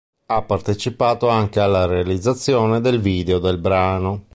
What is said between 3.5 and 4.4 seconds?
brano.